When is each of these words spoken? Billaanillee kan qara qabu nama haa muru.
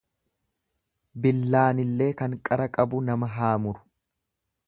Billaanillee 1.25 2.09
kan 2.23 2.35
qara 2.49 2.67
qabu 2.79 3.05
nama 3.11 3.31
haa 3.37 3.53
muru. 3.67 3.87